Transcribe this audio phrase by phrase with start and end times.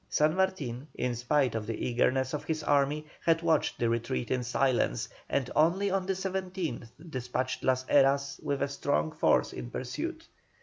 [0.09, 4.41] San Martin, in spite of the eagerness of his army, had watched the retreat in
[4.41, 10.27] silence, and only on the 17th despatched Las Heras with a strong force in pursuit.